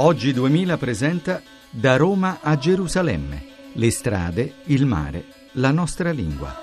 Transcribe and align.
Oggi 0.00 0.32
2000 0.32 0.76
presenta 0.76 1.42
Da 1.70 1.96
Roma 1.96 2.38
a 2.40 2.56
Gerusalemme. 2.56 3.72
Le 3.74 3.90
strade, 3.90 4.52
il 4.66 4.86
mare, 4.86 5.24
la 5.54 5.72
nostra 5.72 6.12
lingua. 6.12 6.54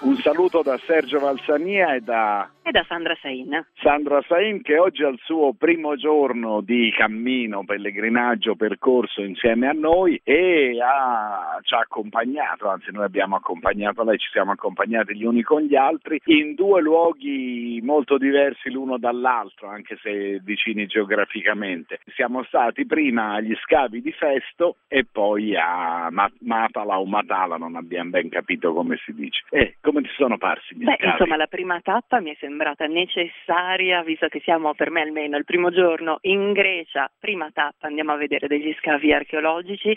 Un 0.00 0.16
saluto 0.16 0.62
da 0.62 0.80
Sergio 0.86 1.18
Valsania 1.18 1.94
e 1.94 2.00
da 2.00 2.50
e 2.70 2.72
da 2.72 2.84
Sandra 2.86 3.16
Sain. 3.20 3.66
Sandra 3.82 4.22
Sain 4.26 4.62
che 4.62 4.78
oggi 4.78 5.02
al 5.02 5.18
suo 5.24 5.52
primo 5.52 5.96
giorno 5.96 6.60
di 6.60 6.92
cammino, 6.96 7.64
pellegrinaggio, 7.64 8.54
percorso 8.54 9.22
insieme 9.22 9.68
a 9.68 9.72
noi 9.72 10.20
e 10.22 10.78
ha, 10.80 11.58
ci 11.62 11.74
ha 11.74 11.80
accompagnato, 11.80 12.68
anzi 12.68 12.90
noi 12.92 13.04
abbiamo 13.04 13.36
accompagnato 13.36 14.04
lei, 14.04 14.18
ci 14.18 14.30
siamo 14.30 14.52
accompagnati 14.52 15.16
gli 15.16 15.24
uni 15.24 15.42
con 15.42 15.62
gli 15.62 15.74
altri 15.74 16.20
in 16.26 16.54
due 16.54 16.80
luoghi 16.80 17.80
molto 17.82 18.16
diversi 18.18 18.70
l'uno 18.70 18.98
dall'altro, 18.98 19.68
anche 19.68 19.98
se 20.00 20.40
vicini 20.42 20.86
geograficamente. 20.86 21.98
Siamo 22.14 22.44
stati 22.44 22.86
prima 22.86 23.34
agli 23.34 23.54
scavi 23.64 24.00
di 24.00 24.12
Festo 24.12 24.76
e 24.86 25.04
poi 25.10 25.56
a 25.56 26.08
Matala 26.10 27.00
o 27.00 27.04
Matala, 27.04 27.56
non 27.56 27.74
abbiamo 27.74 28.10
ben 28.10 28.28
capito 28.28 28.72
come 28.72 28.96
si 29.04 29.12
dice. 29.12 29.42
E 29.50 29.76
come 29.80 30.02
ti 30.02 30.10
sono 30.16 30.38
parsi 30.38 30.76
gli 30.76 30.84
Beh, 30.84 30.96
scavi? 30.98 31.12
Insomma, 31.12 31.36
la 31.36 31.46
prima 31.46 31.80
tappa 31.80 32.20
mi 32.20 32.30
è 32.30 32.36
sembrata 32.38 32.58
sembrata 32.60 32.86
necessaria, 32.86 34.02
visto 34.02 34.28
che 34.28 34.40
siamo 34.40 34.74
per 34.74 34.90
me 34.90 35.00
almeno 35.00 35.38
il 35.38 35.44
primo 35.44 35.70
giorno 35.70 36.18
in 36.22 36.52
Grecia, 36.52 37.10
prima 37.18 37.50
tappa, 37.50 37.86
andiamo 37.86 38.12
a 38.12 38.16
vedere 38.16 38.48
degli 38.48 38.74
scavi 38.78 39.12
archeologici 39.14 39.96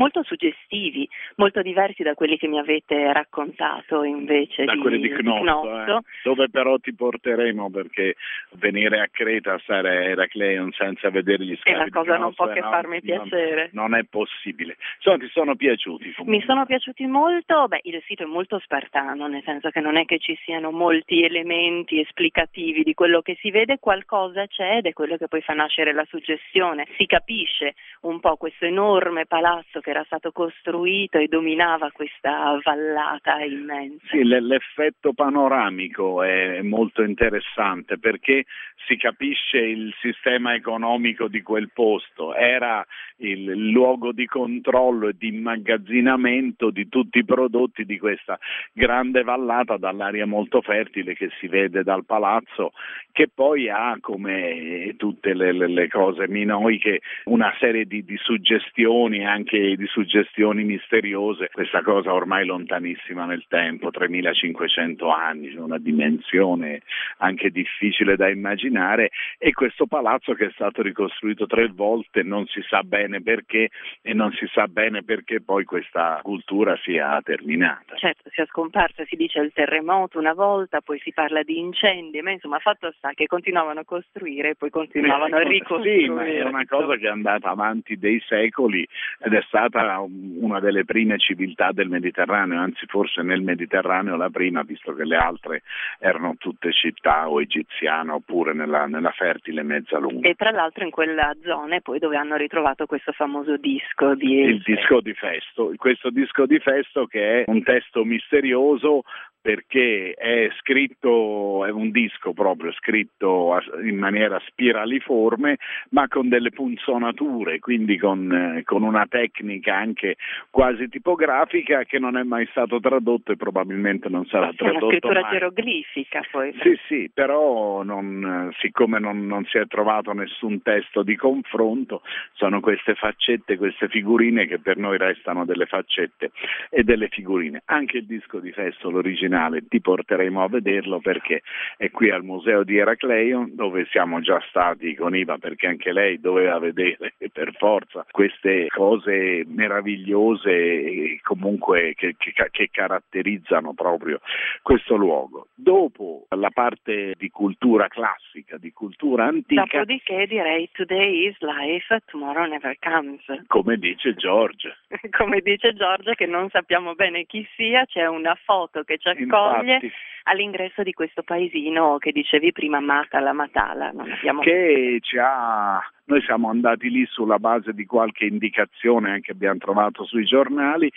molto 0.00 0.22
suggestivi, 0.22 1.06
molto 1.36 1.60
diversi 1.60 2.02
da 2.02 2.14
quelli 2.14 2.38
che 2.38 2.48
mi 2.48 2.58
avete 2.58 3.12
raccontato 3.12 4.02
invece 4.02 4.64
da 4.64 4.72
di, 4.72 4.80
quelli 4.80 4.98
di 4.98 5.10
Cnosso, 5.10 5.98
eh, 5.98 6.00
dove 6.24 6.48
però 6.48 6.78
ti 6.78 6.94
porteremo 6.94 7.70
perché 7.70 8.14
venire 8.52 9.00
a 9.00 9.08
Creta, 9.10 9.58
stare 9.58 9.90
a 9.90 10.02
Eracleion 10.04 10.72
senza 10.72 11.10
vedere 11.10 11.44
gli 11.44 11.54
scavi 11.56 11.76
è 11.76 11.80
una 11.80 11.90
cosa 11.90 12.16
non 12.16 12.32
può 12.32 12.48
che 12.48 12.60
no, 12.60 12.70
farmi 12.70 13.02
piacere. 13.02 13.68
Non, 13.72 13.90
non, 13.90 13.98
è 14.00 14.04
possibile. 14.04 14.76
Insomma, 14.96 15.18
ti 15.18 15.28
sono 15.28 15.54
piaciuti? 15.54 16.14
Comunque. 16.14 16.38
Mi 16.38 16.42
sono 16.46 16.64
piaciuti 16.64 17.06
molto, 17.06 17.68
beh, 17.68 17.80
il 17.82 18.02
sito 18.06 18.22
è 18.22 18.26
molto 18.26 18.58
spartano, 18.58 19.26
nel 19.28 19.42
senso 19.44 19.68
che 19.68 19.80
non 19.80 19.98
è 19.98 20.06
che 20.06 20.18
ci 20.18 20.38
siano 20.44 20.70
molti 20.70 21.22
elementi 21.22 22.00
esplicativi 22.00 22.82
di 22.82 22.94
quello 22.94 23.20
che 23.20 23.36
si 23.40 23.50
vede, 23.50 23.78
qualcosa 23.78 24.46
c'è 24.46 24.78
ed 24.78 24.86
è 24.86 24.92
quello 24.94 25.18
che 25.18 25.28
poi 25.28 25.42
fa 25.42 25.52
nascere 25.52 25.92
la 25.92 26.06
suggestione. 26.08 26.86
Si 26.96 27.04
capisce 27.04 27.74
un 28.02 28.18
po' 28.20 28.36
questo 28.36 28.64
enorme 28.64 29.26
palazzo 29.26 29.80
che 29.80 29.89
era 29.90 30.04
stato 30.04 30.32
costruito 30.32 31.18
e 31.18 31.28
dominava 31.28 31.90
questa 31.90 32.58
vallata 32.62 33.40
immensa. 33.40 34.06
Sì, 34.08 34.22
l'effetto 34.24 35.12
panoramico 35.12 36.22
è 36.22 36.62
molto 36.62 37.02
interessante 37.02 37.98
perché 37.98 38.44
si 38.86 38.96
capisce 38.96 39.58
il 39.58 39.94
sistema 40.00 40.54
economico 40.54 41.28
di 41.28 41.42
quel 41.42 41.70
posto, 41.72 42.34
era 42.34 42.84
il 43.18 43.70
luogo 43.70 44.12
di 44.12 44.26
controllo 44.26 45.08
e 45.08 45.14
di 45.16 45.28
immagazzinamento 45.28 46.70
di 46.70 46.88
tutti 46.88 47.18
i 47.18 47.24
prodotti 47.24 47.84
di 47.84 47.98
questa 47.98 48.38
grande 48.72 49.22
vallata 49.22 49.76
dall'aria 49.76 50.26
molto 50.26 50.62
fertile 50.62 51.14
che 51.14 51.30
si 51.38 51.46
vede 51.46 51.82
dal 51.82 52.04
palazzo, 52.04 52.72
che 53.12 53.28
poi 53.32 53.68
ha 53.68 53.96
come 54.00 54.94
tutte 54.96 55.34
le, 55.34 55.52
le, 55.52 55.88
cose 55.88 56.28
minoiche 56.28 57.00
una 57.24 57.54
serie 57.58 57.84
di, 57.84 58.04
di 58.04 58.16
suggestioni, 58.16 59.26
anche 59.26 59.56
di 59.80 59.86
suggestioni 59.86 60.62
misteriose, 60.62 61.48
questa 61.50 61.80
cosa 61.80 62.12
ormai 62.12 62.44
lontanissima 62.44 63.24
nel 63.24 63.46
tempo, 63.48 63.90
3500 63.90 65.08
anni, 65.08 65.54
una 65.56 65.78
dimensione 65.78 66.82
anche 67.16 67.50
difficile 67.50 68.14
da 68.16 68.28
immaginare 68.28 69.08
e 69.38 69.52
questo 69.52 69.86
palazzo 69.86 70.34
che 70.34 70.46
è 70.46 70.50
stato 70.52 70.82
ricostruito 70.82 71.46
tre 71.46 71.68
volte 71.68 72.22
non 72.22 72.46
si 72.46 72.60
sa 72.68 72.82
bene 72.82 73.22
perché 73.22 73.70
e 74.02 74.12
non 74.12 74.32
si 74.32 74.46
sa 74.52 74.66
bene 74.66 75.02
perché 75.02 75.40
poi 75.40 75.64
questa 75.64 76.20
cultura 76.22 76.76
sia 76.82 77.18
terminata. 77.22 77.96
Certo, 77.96 78.28
sia 78.32 78.44
scomparsa, 78.44 79.04
si 79.06 79.16
dice 79.16 79.40
il 79.40 79.52
terremoto 79.54 80.18
una 80.18 80.34
volta, 80.34 80.82
poi 80.82 80.98
si 81.00 81.12
parla 81.12 81.42
di 81.42 81.58
incendi, 81.58 82.20
ma 82.20 82.32
insomma 82.32 82.58
fatto 82.58 82.92
sta 82.98 83.12
che 83.14 83.26
continuavano 83.26 83.80
a 83.80 83.84
costruire 83.84 84.50
e 84.50 84.54
poi 84.56 84.68
continuavano 84.68 85.36
a 85.36 85.42
ricostruire. 85.42 86.02
Sì, 86.02 86.08
ma 86.10 86.26
è 86.26 86.44
una 86.44 86.66
cosa 86.66 86.96
che 86.96 87.06
è 87.06 87.10
andata 87.10 87.48
avanti 87.48 87.96
dei 87.96 88.20
secoli 88.26 88.86
ed 89.20 89.32
è 89.32 89.42
stata 89.46 89.69
una 89.70 90.60
delle 90.60 90.84
prime 90.84 91.18
civiltà 91.18 91.72
del 91.72 91.88
Mediterraneo, 91.88 92.60
anzi 92.60 92.86
forse 92.86 93.22
nel 93.22 93.42
Mediterraneo 93.42 94.16
la 94.16 94.30
prima, 94.30 94.62
visto 94.62 94.94
che 94.94 95.04
le 95.04 95.16
altre 95.16 95.62
erano 95.98 96.34
tutte 96.38 96.72
città 96.72 97.28
o 97.28 97.40
egiziane 97.40 98.12
oppure 98.12 98.52
nella, 98.52 98.86
nella 98.86 99.10
fertile 99.10 99.62
Mezzaluna. 99.62 100.28
E 100.28 100.34
tra 100.34 100.50
l'altro 100.50 100.84
in 100.84 100.90
quella 100.90 101.34
zona 101.42 101.80
poi 101.80 101.98
dove 101.98 102.16
hanno 102.16 102.36
ritrovato 102.36 102.86
questo 102.86 103.12
famoso 103.12 103.56
disco 103.56 104.14
di... 104.14 104.40
Il 104.40 104.62
disco 104.62 105.00
di 105.00 105.14
Festo, 105.14 105.72
questo 105.76 106.10
disco 106.10 106.46
di 106.46 106.58
Festo 106.58 107.06
che 107.06 107.42
è 107.42 107.44
un 107.46 107.62
testo 107.62 108.04
misterioso 108.04 109.02
perché 109.40 110.12
è 110.12 110.50
scritto, 110.58 111.64
è 111.64 111.70
un 111.70 111.90
disco 111.90 112.32
proprio 112.34 112.72
scritto 112.72 113.58
in 113.82 113.96
maniera 113.96 114.40
spiraliforme 114.46 115.56
ma 115.90 116.08
con 116.08 116.28
delle 116.28 116.50
punzonature, 116.50 117.58
quindi 117.58 117.96
con, 117.96 118.30
eh, 118.32 118.62
con, 118.64 118.82
una 118.82 119.06
tecnica 119.08 119.76
anche 119.76 120.16
quasi 120.50 120.88
tipografica 120.88 121.84
che 121.84 121.98
non 121.98 122.18
è 122.18 122.22
mai 122.22 122.46
stato 122.50 122.80
tradotto 122.80 123.32
e 123.32 123.36
probabilmente 123.36 124.08
non 124.08 124.26
sarà 124.26 124.52
tradotto 124.52 124.64
mai. 124.64 124.72
È 124.72 124.76
una 124.76 124.88
scrittura 124.88 125.30
geroglifica 125.30 126.22
poi. 126.30 126.54
Sì, 126.60 126.78
sì, 126.86 127.10
però 127.12 127.82
non, 127.82 128.50
siccome 128.58 128.98
non, 128.98 129.26
non 129.26 129.44
si 129.46 129.56
è 129.56 129.66
trovato 129.66 130.12
nessun 130.12 130.60
testo 130.60 131.02
di 131.02 131.16
confronto, 131.16 132.02
sono 132.32 132.60
queste 132.60 132.94
faccette, 132.94 133.56
queste 133.56 133.88
figurine 133.88 134.46
che 134.46 134.58
per 134.58 134.76
noi 134.76 134.98
restano 134.98 135.46
delle 135.46 135.64
faccette 135.64 136.30
e 136.68 136.82
delle 136.84 137.08
figurine. 137.08 137.62
Anche 137.66 137.98
il 137.98 138.06
disco 138.06 138.38
di 138.38 138.52
Festo, 138.52 138.90
l'originale 138.90 139.29
originale, 139.30 139.66
ti 139.68 139.80
porteremo 139.80 140.42
a 140.42 140.48
vederlo 140.48 140.98
perché 140.98 141.42
è 141.76 141.90
qui 141.90 142.10
al 142.10 142.24
museo 142.24 142.64
di 142.64 142.76
Eracleion 142.76 143.54
dove 143.54 143.86
siamo 143.90 144.20
già 144.20 144.42
stati 144.48 144.94
con 144.94 145.14
Iva 145.14 145.38
perché 145.38 145.68
anche 145.68 145.92
lei 145.92 146.20
doveva 146.20 146.58
vedere 146.58 147.14
per 147.32 147.54
forza 147.56 148.04
queste 148.10 148.66
cose 148.68 149.44
meravigliose 149.46 151.20
comunque 151.22 151.94
che, 151.94 152.16
che, 152.18 152.32
che 152.50 152.68
caratterizzano 152.70 153.72
proprio 153.74 154.20
questo 154.62 154.96
luogo. 154.96 155.48
Dopo 155.54 156.26
la 156.30 156.50
parte 156.50 157.14
di 157.16 157.30
cultura 157.30 157.88
classica, 157.88 158.56
di 158.56 158.72
cultura 158.72 159.26
antica. 159.26 159.64
Dopodiché 159.64 160.26
direi 160.26 160.68
today 160.72 161.28
is 161.28 161.36
life, 161.40 161.96
tomorrow 162.06 162.46
never 162.46 162.76
comes. 162.80 163.20
Come 163.46 163.76
dice 163.76 164.14
George. 164.14 164.76
Come 165.16 165.40
dice 165.40 165.72
George 165.74 166.14
che 166.14 166.26
non 166.26 166.48
sappiamo 166.50 166.94
bene 166.94 167.24
chi 167.24 167.46
sia, 167.54 167.84
c'è 167.84 168.06
una 168.06 168.36
foto 168.44 168.82
che 168.82 168.98
ci 168.98 169.08
accoglie 169.22 169.74
Infatti. 169.74 169.92
all'ingresso 170.24 170.82
di 170.82 170.92
questo 170.92 171.22
paesino 171.22 171.98
che 171.98 172.12
dicevi 172.12 172.52
prima 172.52 172.80
Matala 172.80 173.32
Matala. 173.32 173.92
Abbiamo... 173.96 174.40
Che 174.40 174.98
ci 175.00 175.18
ha 175.18 175.80
noi 176.10 176.22
siamo 176.22 176.50
andati 176.50 176.90
lì 176.90 177.06
sulla 177.06 177.38
base 177.38 177.72
di 177.72 177.86
qualche 177.86 178.24
indicazione 178.24 179.20
che 179.20 179.30
abbiamo 179.30 179.58
trovato 179.58 180.04
sui 180.04 180.24
giornali, 180.24 180.90